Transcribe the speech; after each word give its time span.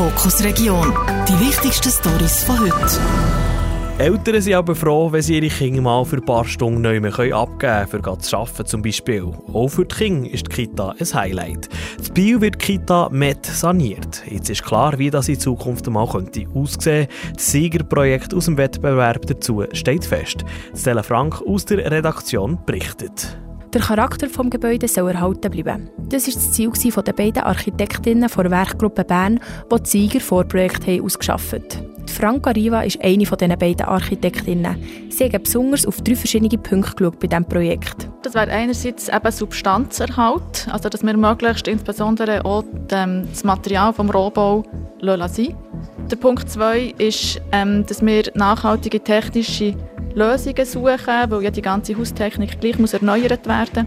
Fokus 0.00 0.42
Region. 0.42 0.94
Die 1.28 1.38
wichtigsten 1.46 1.90
Stories 1.90 2.42
von 2.44 2.58
heute. 2.58 2.98
Eltern 3.98 4.40
sind 4.40 4.54
aber 4.54 4.74
froh, 4.74 5.12
wenn 5.12 5.20
sie 5.20 5.36
ihre 5.36 5.48
Kinder 5.48 5.82
mal 5.82 6.06
für 6.06 6.16
ein 6.16 6.24
paar 6.24 6.46
Stunden 6.46 6.80
neu 6.80 6.98
mehr 7.00 7.12
abgeben 7.18 7.58
können, 7.58 7.86
für 7.86 8.18
zu 8.18 8.38
arbeiten 8.38 8.64
zum 8.64 8.80
Beispiel. 8.80 9.30
Auch 9.52 9.68
für 9.68 9.84
die 9.84 9.94
Kinder 9.94 10.30
ist 10.30 10.46
die 10.46 10.54
Kita 10.54 10.94
ein 10.98 11.14
Highlight. 11.14 11.68
Das 11.98 12.08
Bio 12.08 12.40
wird 12.40 12.54
die 12.54 12.78
Kita 12.78 13.10
mit 13.10 13.44
saniert. 13.44 14.22
Jetzt 14.26 14.48
ist 14.48 14.64
klar, 14.64 14.98
wie 14.98 15.10
das 15.10 15.28
in 15.28 15.38
Zukunft 15.38 15.86
mal 15.90 16.08
könnte 16.08 16.46
aussehen 16.54 17.06
könnte. 17.06 17.08
Das 17.34 17.52
Siegerprojekt 17.52 18.32
aus 18.32 18.46
dem 18.46 18.56
Wettbewerb 18.56 19.26
dazu 19.26 19.64
steht 19.74 20.06
fest. 20.06 20.46
Stella 20.74 21.02
Frank 21.02 21.42
aus 21.42 21.66
der 21.66 21.90
Redaktion 21.90 22.58
berichtet. 22.64 23.36
Der 23.72 23.80
Charakter 23.80 24.26
des 24.26 24.50
Gebäudes 24.50 24.94
soll 24.94 25.12
erhalten 25.12 25.48
bleiben. 25.48 25.90
Das 26.08 26.26
war 26.26 26.34
das 26.34 26.52
Ziel 26.52 26.72
der 26.72 27.12
beiden 27.12 27.44
Architektinnen 27.44 28.28
der 28.28 28.50
Werkgruppe 28.50 29.04
Bern, 29.04 29.38
die 29.72 29.82
die 29.82 29.88
Sieger 29.88 30.20
Vorprojekt 30.20 30.88
ausgeschafft 30.88 31.52
haben. 31.52 31.90
Franka 32.08 32.50
Riva 32.50 32.82
ist 32.82 33.00
eine 33.00 33.24
von 33.24 33.38
diesen 33.38 33.56
beiden 33.56 33.86
Architektinnen. 33.86 34.76
Sie 35.10 35.30
hat 35.30 35.44
besonders 35.44 35.86
auf 35.86 36.00
drei 36.02 36.16
verschiedene 36.16 36.58
Punkte 36.58 36.96
geschaut 36.96 37.20
bei 37.20 37.28
diesem 37.28 37.44
Projekt. 37.44 38.08
Das 38.22 38.34
wäre 38.34 38.50
einerseits 38.50 39.08
eben 39.08 39.30
Substanzerhalt, 39.30 40.66
also 40.70 40.88
dass 40.88 41.04
wir 41.04 41.16
möglichst 41.16 41.68
insbesondere 41.68 42.44
auch 42.44 42.64
das 42.88 43.44
Material 43.44 43.92
vom 43.92 44.10
Rohbau 44.10 44.64
lassen. 45.00 45.54
Der 46.10 46.16
Punkt 46.16 46.50
2 46.50 46.94
ist, 46.98 47.40
ähm, 47.52 47.86
dass 47.86 48.04
wir 48.04 48.24
nachhaltige 48.34 48.98
technische 48.98 49.76
Lösungen 50.14 50.66
suchen, 50.66 51.30
weil 51.30 51.42
ja 51.42 51.50
die 51.50 51.62
ganze 51.62 51.96
Haustechnik 51.96 52.60
gleich 52.60 52.78
muss 52.78 52.92
erneuert 52.92 53.46
werden 53.46 53.86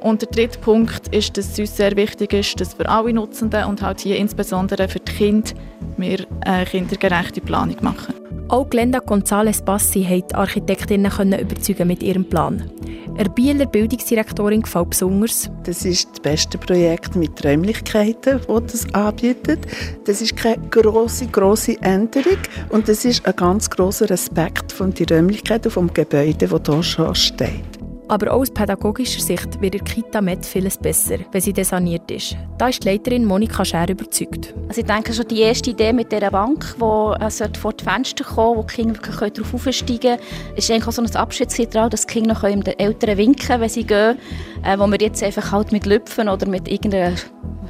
und 0.00 0.22
der 0.22 0.28
dritte 0.28 0.58
Punkt 0.58 1.08
ist, 1.08 1.36
dass 1.36 1.52
es 1.52 1.58
uns 1.58 1.76
sehr 1.76 1.96
wichtig 1.96 2.32
ist, 2.32 2.60
dass 2.60 2.74
für 2.74 2.88
alle 2.88 3.12
Nutzenden 3.12 3.64
und 3.64 3.82
halt 3.82 4.00
hier 4.00 4.16
insbesondere 4.16 4.88
für 4.88 5.00
die 5.00 5.12
Kinder 5.12 5.50
wir 5.96 6.26
eine 6.42 6.64
kindergerechte 6.64 7.40
Planung 7.40 7.76
machen. 7.82 8.14
Auch 8.50 8.70
Glenda 8.70 9.00
González 9.00 9.62
Bassi 9.62 10.04
die 10.04 10.34
Architektinnen 10.34 11.38
überzeugen 11.38 11.86
mit 11.86 12.02
ihrem 12.02 12.24
Plan. 12.24 12.70
Der 13.18 13.28
Bieler 13.28 13.66
Bildungsdirektorin 13.66 14.62
gefällt 14.62 14.90
besonders. 14.90 15.50
Das 15.64 15.84
ist 15.84 16.08
das 16.12 16.20
beste 16.20 16.56
Projekt 16.56 17.14
mit 17.14 17.44
Räumlichkeiten, 17.44 18.40
das 18.46 18.72
das 18.72 18.94
anbietet. 18.94 19.66
Das 20.06 20.22
ist 20.22 20.36
keine 20.36 20.66
große, 20.68 21.26
große 21.26 21.82
Änderung 21.82 22.38
und 22.70 22.88
das 22.88 23.04
ist 23.04 23.26
ein 23.26 23.36
ganz 23.36 23.68
großer 23.68 24.08
Respekt 24.08 24.72
von 24.72 24.94
den 24.94 25.08
Räumlichkeiten 25.08 25.70
vom 25.70 25.92
Gebäude, 25.92 26.48
das 26.48 26.62
hier 26.64 26.82
schon 26.82 27.14
steht. 27.14 27.77
Aber 28.08 28.32
auch 28.32 28.40
aus 28.40 28.50
pädagogischer 28.50 29.20
Sicht 29.20 29.60
wird 29.60 29.74
der 29.74 29.80
Kita 29.82 30.20
Med 30.20 30.44
vieles 30.44 30.78
besser, 30.78 31.18
wenn 31.30 31.40
sie 31.40 31.52
desaniert 31.52 32.10
ist. 32.10 32.36
Da 32.56 32.68
ist 32.68 32.82
die 32.82 32.88
Leiterin 32.88 33.24
Monika 33.24 33.64
Scher 33.64 33.88
überzeugt. 33.88 34.54
Also 34.66 34.80
ich 34.80 34.86
denke 34.86 35.12
schon 35.12 35.28
die 35.28 35.40
erste 35.40 35.70
Idee 35.70 35.92
mit 35.92 36.10
dieser 36.10 36.30
Bank, 36.30 36.74
die 36.76 37.24
äh, 37.24 37.58
vor 37.58 37.72
die 37.74 37.84
Fenster 37.84 38.24
kommen 38.24 38.56
wo 38.56 38.62
die 38.62 38.74
Kinder 38.74 38.94
wirklich 38.94 39.32
darauf 39.32 39.54
aufsteigen 39.54 40.00
können, 40.00 40.20
ist 40.56 40.70
eigentlich 40.70 40.88
auch 40.88 40.92
so 40.92 41.02
ein 41.02 41.16
Abschiedsritual, 41.16 41.90
dass 41.90 42.06
die 42.06 42.14
Kinder 42.14 42.32
noch 42.34 42.42
den 42.42 42.78
Eltern 42.78 43.18
winken 43.18 43.60
wenn 43.60 43.68
sie 43.68 43.84
gehen, 43.84 44.18
äh, 44.64 44.78
wo 44.78 44.86
wir 44.86 44.98
jetzt 44.98 45.22
einfach 45.22 45.52
halt 45.52 45.72
mit 45.72 45.84
Lüpfen 45.84 46.28
oder 46.28 46.48
mit 46.48 46.66
irgendeiner 46.66 47.14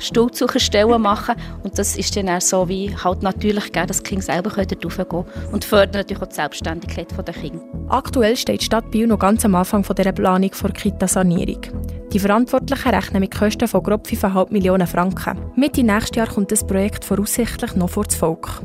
Stuhlsucherstellen 0.01 1.01
machen. 1.01 1.35
Und 1.63 1.79
das 1.79 1.97
ist 1.97 2.17
dann 2.17 2.29
auch 2.29 2.41
so 2.41 2.69
wie 2.69 2.95
halt 2.97 3.23
natürlich 3.23 3.65
gegeben, 3.65 3.89
dass 3.89 3.99
die 3.99 4.05
Kinder 4.05 4.25
selber 4.25 4.57
raufgehen 4.57 5.25
und 5.53 5.65
fördert 5.65 5.95
natürlich 5.95 6.23
auch 6.23 6.29
die 6.29 6.35
Selbstständigkeit 6.35 7.09
der 7.17 7.35
Kinder. 7.35 7.61
Aktuell 7.89 8.37
steht 8.37 8.61
die 8.61 8.65
Stadt 8.65 8.91
Biel 8.91 9.07
noch 9.07 9.19
ganz 9.19 9.45
am 9.45 9.55
Anfang 9.55 9.85
von 9.85 9.97
dieser 9.97 10.13
Planung 10.13 10.53
für 10.53 10.71
Kita-Sanierung. 10.71 11.61
Die 12.13 12.19
Verantwortlichen 12.19 12.89
rechnen 12.89 13.21
mit 13.21 13.35
Kosten 13.37 13.69
von 13.69 13.83
grob 13.83 14.07
5,5 14.07 14.51
Millionen 14.51 14.87
Franken. 14.87 15.39
Mitte 15.57 15.83
nächstes 15.83 16.17
Jahr 16.17 16.27
kommt 16.27 16.51
das 16.51 16.67
Projekt 16.67 17.05
voraussichtlich 17.05 17.75
noch 17.75 17.91
vor 17.91 18.05
das 18.05 18.17
Volk. 18.17 18.63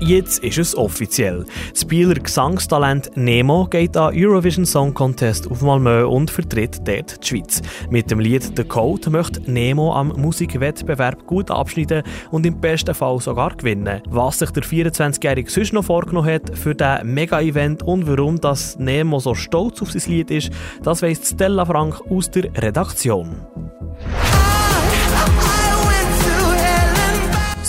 Jetzt 0.00 0.44
ist 0.44 0.58
es 0.58 0.76
offiziell. 0.76 1.44
Das 1.72 1.82
Spieler 1.82 2.14
Gesangstalent 2.14 3.10
Nemo 3.16 3.66
geht 3.66 3.96
an 3.96 4.14
Eurovision 4.14 4.64
Song 4.64 4.94
Contest 4.94 5.50
auf 5.50 5.60
Malmö 5.60 6.06
und 6.06 6.30
vertritt 6.30 6.86
dort 6.86 7.22
die 7.22 7.26
Schweiz. 7.26 7.60
Mit 7.90 8.10
dem 8.10 8.20
Lied 8.20 8.56
«The 8.56 8.62
Code» 8.62 9.10
möchte 9.10 9.40
Nemo 9.50 9.92
am 9.92 10.08
Musikwettbewerb 10.08 11.26
gut 11.26 11.50
abschneiden 11.50 12.04
und 12.30 12.46
im 12.46 12.60
besten 12.60 12.94
Fall 12.94 13.18
sogar 13.20 13.56
gewinnen. 13.56 14.00
Was 14.08 14.38
sich 14.38 14.50
der 14.50 14.62
24-Jährige 14.62 15.50
sonst 15.50 15.72
noch 15.72 15.84
vorgenommen 15.84 16.30
hat 16.30 16.56
für 16.56 16.74
dieses 16.74 17.02
Mega-Event 17.02 17.82
und 17.82 18.06
warum 18.06 18.40
das 18.40 18.78
Nemo 18.78 19.18
so 19.18 19.34
stolz 19.34 19.82
auf 19.82 19.90
sein 19.90 20.12
Lied 20.12 20.30
ist, 20.30 20.50
das 20.84 21.02
weiss 21.02 21.28
Stella 21.28 21.64
Frank 21.64 22.00
aus 22.08 22.30
der 22.30 22.44
Redaktion. 22.62 23.36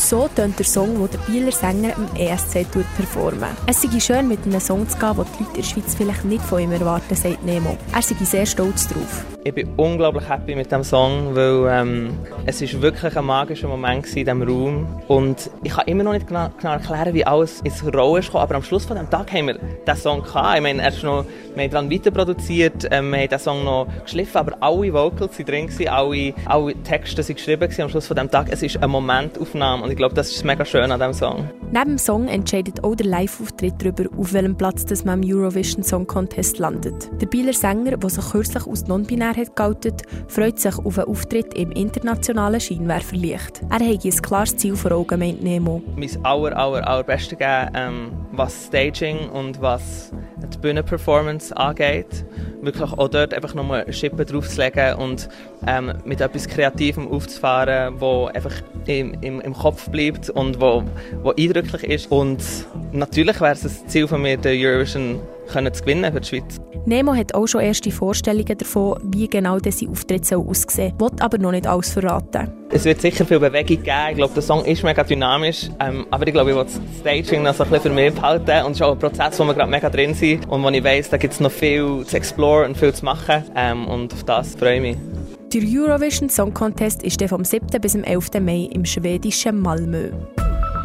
So 0.09 0.27
tönt 0.27 0.57
der 0.57 0.65
Song, 0.65 0.95
den 0.95 1.07
der 1.11 1.19
Bieler 1.19 1.51
Sänger 1.51 1.95
im 1.95 2.07
ESC 2.19 2.65
performen. 2.97 3.49
Es 3.67 3.83
sei 3.83 3.99
schön, 3.99 4.27
mit 4.27 4.43
einem 4.43 4.59
Song 4.59 4.89
zu 4.89 4.97
gehen, 4.97 5.15
den 5.15 5.25
die 5.37 5.43
Leute 5.43 5.49
in 5.49 5.53
der 5.53 5.63
Schweiz 5.63 5.93
vielleicht 5.93 6.25
nicht 6.25 6.43
von 6.43 6.61
ihm 6.61 6.71
erwarten, 6.71 7.15
sagt 7.15 7.45
Nemo. 7.45 7.77
Er 7.93 8.01
sei 8.01 8.15
sehr 8.25 8.47
stolz 8.47 8.87
darauf. 8.87 9.38
Ich 9.45 9.53
bin 9.53 9.69
unglaublich 9.77 10.27
happy 10.27 10.53
mit 10.53 10.69
dem 10.69 10.83
Song, 10.83 11.33
weil 11.33 11.65
ähm, 11.69 12.17
es 12.45 12.61
ist 12.61 12.81
wirklich 12.81 13.15
ein 13.15 13.23
magischer 13.23 13.69
Moment 13.69 14.05
in 14.07 14.13
diesem 14.25 14.41
Raum 14.41 14.85
und 15.07 15.49
ich 15.63 15.71
kann 15.73 15.87
immer 15.87 16.03
noch 16.03 16.11
nicht 16.11 16.27
genau, 16.27 16.49
genau 16.59 16.73
erklären, 16.73 17.13
wie 17.13 17.25
alles 17.25 17.61
ins 17.61 17.81
Rollen 17.85 18.21
ist 18.21 18.35
aber 18.35 18.55
am 18.55 18.63
Schluss 18.63 18.83
von 18.83 18.97
dem 18.97 19.09
Tag 19.09 19.31
haben 19.31 19.47
wir 19.47 19.53
diesen 19.53 19.97
Song 19.97 20.23
gehabt. 20.23 20.57
Ich 20.57 20.61
meine, 20.61 20.81
er 20.81 20.89
ist 20.89 21.03
noch, 21.03 21.23
wir 21.55 21.63
haben 21.63 21.71
dann 21.71 21.89
weiter 21.89 22.11
produziert, 22.11 22.85
ähm, 22.91 23.11
wir 23.11 23.19
haben 23.19 23.29
den 23.29 23.39
Song 23.39 23.63
noch 23.63 23.87
geschliffen, 24.03 24.37
aber 24.39 24.57
alle 24.59 24.93
Vocals 24.93 25.37
sind 25.37 25.47
drin 25.47 25.67
gewesen, 25.67 25.87
alle, 25.87 26.33
alle 26.43 26.73
Texte 26.83 27.23
sind 27.23 27.37
geschrieben 27.37 27.61
gewesen 27.61 27.83
am 27.83 27.89
Schluss 27.89 28.07
von 28.07 28.17
dem 28.17 28.29
Tag. 28.29 28.47
Es 28.51 28.61
ist 28.61 28.75
eine 28.75 28.89
Momentaufnahme 28.89 29.83
und 29.83 29.91
ich 29.91 29.97
glaube, 29.97 30.15
das 30.15 30.31
ist 30.31 30.43
mega 30.43 30.65
schön 30.65 30.91
an 30.91 30.99
diesem 30.99 31.13
Song. 31.13 31.49
Neben 31.71 31.91
dem 31.91 31.97
Song 31.97 32.27
entscheidet 32.27 32.83
auch 32.83 32.95
der 32.95 33.05
Live-Auftritt 33.05 33.75
darüber, 33.79 34.03
auf 34.17 34.33
welchem 34.33 34.57
Platz 34.57 34.85
das 34.85 35.05
man 35.05 35.23
im 35.23 35.33
Eurovision 35.33 35.83
Song 35.83 36.05
Contest 36.05 36.59
landet. 36.59 37.09
Der 37.21 37.27
Bieler 37.27 37.53
Sänger, 37.53 37.95
der 37.95 38.09
sich 38.09 38.31
kürzlich 38.31 38.67
aus 38.67 38.85
non-binär 39.29 39.35
hat 39.35 39.55
geoutet, 39.55 40.01
freut 40.27 40.59
sich 40.59 40.77
auf 40.77 40.97
einen 40.97 41.07
Auftritt 41.07 41.53
im 41.53 41.71
internationalen 41.71 42.59
Scheinwerferlicht. 42.59 43.61
Er 43.69 43.79
hat 43.79 43.81
ein 43.81 44.21
klares 44.21 44.57
Ziel 44.57 44.75
vor 44.75 44.91
Augen, 44.91 45.19
meint 45.19 45.43
Nemo. 45.43 45.81
Mein 45.95 46.09
aller, 46.23 46.55
aller, 46.57 46.87
allerbestes 46.87 47.37
geben, 47.37 47.71
ähm, 47.73 48.11
was 48.31 48.67
Staging 48.67 49.29
und 49.29 49.61
was 49.61 50.11
die 50.53 50.57
Bühnenperformance 50.57 51.55
angeht. 51.55 52.25
Wirklich 52.61 52.91
auch 52.91 53.07
dort 53.07 53.33
einfach 53.33 53.53
nochmal 53.53 53.83
eine 53.83 53.93
Schippe 53.93 54.25
draufzulegen 54.25 54.95
und 54.95 55.29
ähm, 55.65 55.93
mit 56.03 56.19
etwas 56.19 56.47
Kreativem 56.47 57.07
aufzufahren, 57.07 57.99
wo 57.99 58.25
einfach 58.25 58.53
im, 58.85 59.13
im, 59.21 59.39
im 59.39 59.53
Kopf 59.53 59.89
bleibt 59.89 60.29
und 60.29 60.59
wo, 60.59 60.83
wo 61.23 61.31
eindrücklich 61.31 61.83
ist. 61.83 62.11
Und 62.11 62.43
natürlich 62.91 63.39
wäre 63.39 63.53
es 63.53 63.61
das 63.61 63.85
Ziel 63.87 64.07
von 64.07 64.21
mir, 64.21 64.37
den 64.37 64.59
Eurovision 64.61 65.21
können 65.51 65.73
zu 65.73 65.83
gewinnen 65.83 66.11
für 66.11 66.21
die 66.21 66.27
Schweiz. 66.27 66.59
Nemo 66.85 67.13
hat 67.13 67.35
auch 67.35 67.47
schon 67.47 67.61
erste 67.61 67.91
Vorstellungen 67.91 68.57
davon, 68.57 68.99
wie 69.03 69.27
genau 69.27 69.59
dieser 69.59 69.89
Auftritt 69.89 70.25
soll 70.25 70.45
aussehen 70.47 70.93
soll, 70.97 71.11
will 71.11 71.19
aber 71.19 71.37
noch 71.37 71.51
nicht 71.51 71.67
alles 71.67 71.91
verraten. 71.91 72.51
Es 72.71 72.85
wird 72.85 73.01
sicher 73.01 73.25
viel 73.25 73.39
Bewegung 73.39 73.83
geben. 73.83 74.09
Ich 74.09 74.15
glaube, 74.17 74.33
der 74.33 74.43
Song 74.43 74.63
ist 74.63 74.83
mega 74.83 75.03
dynamisch. 75.03 75.69
Ähm, 75.79 76.05
aber 76.11 76.27
ich 76.27 76.33
glaube, 76.33 76.51
ich 76.51 76.55
will 76.55 76.63
das 76.63 76.79
Staging 76.99 77.43
noch 77.43 77.53
so 77.53 77.63
ein 77.63 77.69
bisschen 77.69 77.91
für 77.91 78.01
mich 78.01 78.13
behalten. 78.13 78.65
Und 78.65 78.71
es 78.71 78.77
ist 78.77 78.81
auch 78.83 78.91
ein 78.93 78.99
Prozess, 78.99 79.39
wo 79.39 79.43
wir 79.43 79.53
gerade 79.53 79.71
mega 79.71 79.89
drin 79.89 80.13
sind. 80.13 80.47
Und 80.47 80.63
wo 80.63 80.69
ich 80.69 80.83
weiss, 80.83 81.09
da 81.09 81.17
gibt 81.17 81.33
es 81.33 81.39
noch 81.39 81.51
viel 81.51 82.05
zu 82.05 82.15
exploren 82.15 82.69
und 82.69 82.77
viel 82.77 82.93
zu 82.93 83.03
machen. 83.05 83.43
Ähm, 83.55 83.87
und 83.87 84.13
auf 84.13 84.23
das 84.23 84.55
freue 84.55 84.75
ich 84.75 84.81
mich. 84.81 84.97
Der 85.51 85.61
Eurovision 85.63 86.29
Song 86.29 86.53
Contest 86.53 87.01
ist 87.01 87.21
vom 87.23 87.43
7. 87.43 87.67
bis 87.81 87.93
zum 87.93 88.03
11. 88.03 88.33
Mai 88.39 88.69
im 88.71 88.85
schwedischen 88.85 89.59
Malmö. 89.59 90.11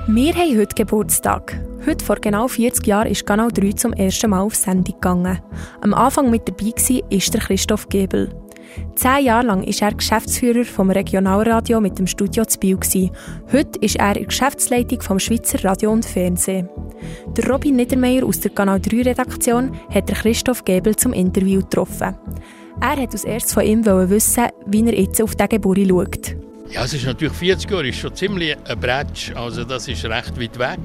Wir 0.06 0.34
haben 0.34 0.58
heute 0.58 0.74
Geburtstag. 0.74 1.60
Heute 1.86 2.02
vor 2.02 2.16
genau 2.16 2.48
40 2.48 2.86
Jahren 2.86 3.08
ist 3.08 3.26
Kanal 3.26 3.50
3 3.52 3.72
zum 3.72 3.92
ersten 3.92 4.30
Mal 4.30 4.40
auf 4.40 4.54
Sendung 4.54 4.94
gegangen. 4.94 5.38
Am 5.82 5.92
Anfang 5.92 6.30
mit 6.30 6.48
dabei 6.48 6.72
war 6.72 7.30
der 7.30 7.40
Christoph 7.40 7.90
Gebel. 7.90 8.30
Zehn 8.94 9.26
Jahre 9.26 9.46
lang 9.46 9.66
war 9.66 9.88
er 9.88 9.94
Geschäftsführer 9.94 10.64
vom 10.64 10.90
Regionalradio 10.90 11.82
mit 11.82 11.98
dem 11.98 12.06
Studio 12.06 12.46
zu 12.46 12.58
Biel. 12.58 12.78
Heute 13.52 13.78
ist 13.80 13.96
er 13.96 14.08
in 14.08 14.14
der 14.14 14.24
Geschäftsleitung 14.24 15.02
vom 15.02 15.18
Schweizer 15.18 15.62
Radio 15.62 15.92
und 15.92 16.06
Fernsehen. 16.06 16.70
Der 17.36 17.50
Robin 17.50 17.76
Niedermeyer 17.76 18.24
aus 18.24 18.40
der 18.40 18.52
Kanal 18.52 18.80
3 18.80 19.02
Redaktion 19.02 19.78
hat 19.90 20.06
Christoph 20.06 20.64
Gebel 20.64 20.96
zum 20.96 21.12
Interview 21.12 21.60
getroffen. 21.60 22.16
Er 22.80 22.96
hat 22.96 23.12
als 23.12 23.24
erstes 23.24 23.52
von 23.52 23.62
ihm 23.62 23.84
wissen, 23.84 24.46
wie 24.66 24.86
er 24.86 24.98
jetzt 24.98 25.20
auf 25.20 25.34
diese 25.36 25.48
Geburt 25.48 25.86
schaut. 25.86 26.36
Ja, 26.70 26.84
es 26.84 26.94
ist 26.94 27.04
natürlich 27.04 27.34
40 27.34 27.70
Jahre, 27.70 27.88
ist 27.88 27.98
schon 27.98 28.14
ziemlich 28.14 28.56
ein 28.64 28.80
Bretsch. 28.80 29.32
Also 29.36 29.64
das 29.64 29.86
ist 29.86 30.02
recht 30.06 30.40
weit 30.40 30.58
weg. 30.58 30.78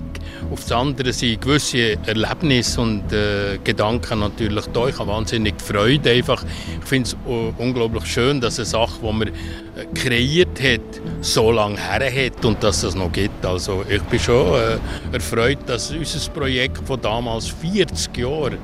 Auf 0.51 0.66
der 0.66 0.77
anderen 0.77 1.13
sind 1.13 1.42
gewisse 1.42 1.98
Erlebnisse 2.06 2.81
und 2.81 3.12
äh, 3.12 3.57
Gedanken 3.63 4.19
natürlich 4.19 4.66
da. 4.68 4.88
Ich 4.88 4.98
habe 4.98 5.12
wahnsinnig 5.12 5.56
Freude 5.62 6.12
einfach. 6.12 6.44
Ich 6.81 6.88
finde 6.88 7.10
es 7.10 7.18
uh, 7.27 7.54
unglaublich 7.57 8.06
schön, 8.06 8.42
dass 8.42 8.57
eine 8.60 8.66
Sache, 8.66 9.00
die 9.01 9.13
man 9.13 9.27
äh, 9.27 9.31
kreiert 9.94 10.62
hat, 10.62 11.01
so 11.21 11.51
lange 11.51 11.77
her 11.77 12.25
hat 12.25 12.44
und 12.45 12.63
dass 12.63 12.83
es 12.83 12.95
noch 12.95 13.12
gibt. 13.12 13.45
Also 13.45 13.83
ich 13.89 14.01
bin 14.04 14.19
schon 14.19 14.56
äh, 14.56 14.77
erfreut, 15.12 15.60
dass 15.66 15.92
unser 15.92 16.31
Projekt 16.31 16.80
von 16.86 17.00
damals 17.01 17.48
40 17.48 18.18
Jahren 18.18 18.57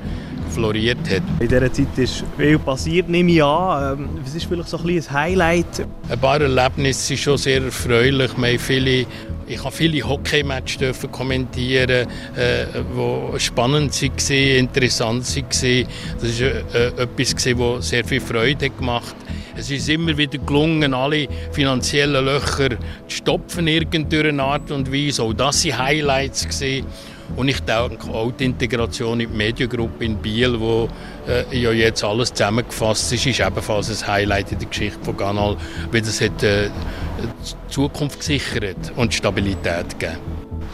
floriert 0.56 0.98
hat. 1.10 1.22
In 1.38 1.48
dieser 1.48 1.72
Zeit 1.72 1.96
ist 1.96 2.24
viel 2.36 2.58
passiert, 2.58 3.08
nehme 3.08 3.30
ich 3.30 3.44
an. 3.44 3.98
Ähm, 3.98 4.08
was 4.22 4.34
ist 4.34 4.46
vielleicht 4.46 4.68
so 4.68 4.78
ein, 4.78 4.88
ein 4.88 5.10
Highlight? 5.10 5.86
Ein 6.08 6.18
paar 6.18 6.40
Erlebnisse 6.40 7.00
sind 7.00 7.18
schon 7.18 7.38
sehr 7.38 7.62
erfreulich. 7.62 8.30
Wir 8.36 8.48
haben 8.48 8.58
viele 8.58 9.06
ich 9.48 9.62
habe 9.62 9.70
viele 9.70 10.02
Hockey-Matches 10.02 11.06
kommentieren, 11.12 12.08
äh, 12.36 12.66
die 12.74 13.38
spannend 13.38 14.02
waren, 14.02 14.58
interessant 14.58 15.36
waren. 15.36 15.86
Das 16.20 16.40
war 16.40 16.48
äh, 16.74 17.02
etwas, 17.02 17.34
das 17.36 17.88
sehr 17.88 18.04
viel 18.04 18.20
Freude 18.20 18.70
gemacht 18.70 19.14
hat. 19.14 19.36
Es 19.56 19.70
ist 19.70 19.88
immer 19.88 20.18
wieder 20.18 20.38
gelungen, 20.38 20.92
alle 20.92 21.28
finanziellen 21.52 22.24
Löcher 22.24 22.70
zu 22.70 22.76
stopfen, 23.08 23.68
irgendeiner 23.68 24.42
Art 24.42 24.70
und 24.72 24.92
Weise. 24.92 25.22
Auch 25.22 25.32
das 25.32 25.64
waren 25.64 25.78
Highlights. 25.78 26.44
Gewesen. 26.48 26.86
Und 27.34 27.48
ich 27.48 27.60
denke 27.60 28.08
auch 28.10 28.30
die 28.32 28.44
Integration 28.44 29.20
in 29.20 29.30
die 29.30 29.36
Mediengruppe 29.36 30.04
in 30.04 30.16
Biel, 30.16 30.58
wo 30.60 30.88
äh, 31.28 31.44
ja 31.58 31.72
jetzt 31.72 32.04
alles 32.04 32.32
zusammengefasst 32.32 33.12
ist, 33.12 33.26
ist 33.26 33.40
ebenfalls 33.40 33.90
ein 34.02 34.08
Highlight 34.08 34.52
in 34.52 34.58
der 34.58 34.68
Geschichte 34.68 34.98
von 35.02 35.16
Canal, 35.16 35.56
weil 35.90 36.00
das 36.00 36.20
hat 36.20 36.42
äh, 36.42 36.68
die 36.68 37.72
Zukunft 37.72 38.20
gesichert 38.20 38.92
und 38.96 39.12
Stabilität 39.12 39.98
gegeben. 39.98 40.18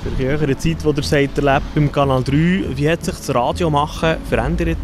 Für 0.03 0.11
die 0.19 0.25
höhere 0.25 0.57
Zeit, 0.57 0.77
die 0.83 0.89
ihr 0.89 1.03
seid, 1.03 1.39
erlebt 1.39 1.75
beim 1.75 1.91
Kanal 1.91 2.23
3, 2.23 2.33
wie 2.77 2.91
hat 2.91 3.05
sich 3.05 3.15
das 3.15 3.35
Radio 3.35 3.71
machen 3.71 4.17
verändert? 4.29 4.79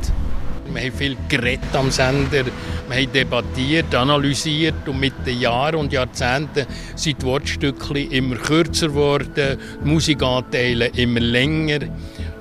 Wir 0.73 0.83
haben 0.83 0.93
viel 0.93 1.17
geredet 1.29 1.75
am 1.75 1.91
Sender, 1.91 2.45
wir 2.89 2.97
haben 2.97 3.13
debattiert, 3.13 3.95
analysiert 3.95 4.87
und 4.87 5.01
mit 5.01 5.15
den 5.27 5.41
Jahren 5.41 5.77
und 5.77 5.93
Jahrzehnten 5.93 6.67
sind 6.95 7.23
die 7.23 7.27
Wortstücke 7.27 8.01
immer 8.01 8.37
kürzer 8.37 8.89
geworden, 8.89 9.59
die 9.83 9.89
Musikanteile 9.89 10.89
immer 10.89 11.21
länger 11.21 11.81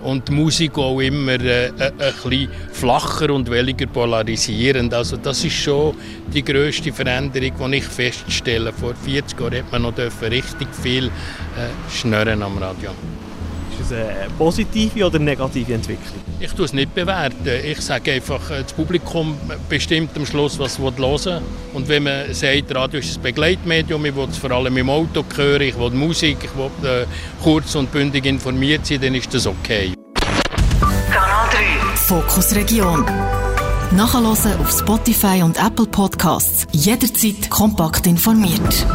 und 0.03 0.27
die 0.27 0.31
Musik 0.31 0.77
auch 0.77 0.99
immer 0.99 1.39
äh, 1.39 1.67
äh, 1.67 1.71
ein 1.79 1.91
bisschen 1.97 2.49
flacher 2.71 3.29
und 3.33 3.49
weniger 3.51 3.87
polarisierend. 3.87 4.93
Also 4.93 5.17
das 5.17 5.43
ist 5.43 5.55
schon 5.55 5.95
die 6.33 6.43
grösste 6.43 6.93
Veränderung, 6.93 7.71
die 7.71 7.77
ich 7.77 7.85
feststelle. 7.85 8.71
Vor 8.71 8.95
40 8.95 9.39
Jahren 9.39 9.57
hat 9.57 9.71
man 9.71 9.81
noch 9.81 9.97
richtig 9.97 10.67
viel 10.81 11.07
äh, 11.07 11.09
schnurren 11.91 12.41
am 12.41 12.57
Radio. 12.57 12.91
Das 13.89 13.97
eine 13.97 14.27
positive 14.37 15.05
oder 15.05 15.19
negative 15.19 15.73
Entwicklung? 15.73 16.19
Ich 16.39 16.51
tue 16.51 16.65
es 16.65 16.73
nicht 16.73 16.93
bewerten. 16.93 17.35
Ich 17.63 17.79
sage 17.79 18.13
einfach, 18.13 18.49
äh, 18.51 18.63
das 18.63 18.73
Publikum 18.73 19.37
bestimmt 19.69 20.11
am 20.15 20.25
Schluss, 20.25 20.59
was 20.59 20.73
es 20.73 20.79
hören 20.79 20.97
will. 20.97 21.41
Und 21.73 21.87
wenn 21.87 22.03
man 22.03 22.33
sagt, 22.33 22.75
Radio 22.75 22.99
ist 22.99 23.17
ein 23.17 23.23
Begleitmedium, 23.23 24.05
ich 24.05 24.15
will 24.15 24.27
es 24.29 24.37
vor 24.37 24.51
allem 24.51 24.75
im 24.75 24.89
Auto 24.89 25.23
hören, 25.35 25.61
ich 25.61 25.77
will 25.77 25.91
Musik, 25.91 26.37
ich 26.43 26.55
will 26.57 26.89
äh, 26.89 27.05
kurz 27.41 27.75
und 27.75 27.91
bündig 27.91 28.25
informiert 28.25 28.85
sein, 28.85 28.99
dann 29.01 29.15
ist 29.15 29.33
das 29.33 29.47
okay. 29.47 29.93
Kanal 31.09 31.49
3 31.49 31.95
Fokus 31.95 32.55
Region. 32.55 33.05
Nachhören 33.91 34.25
auf 34.25 34.71
Spotify 34.71 35.41
und 35.43 35.57
Apple 35.65 35.87
Podcasts. 35.87 36.67
Jederzeit 36.73 37.49
kompakt 37.49 38.05
informiert. 38.05 38.85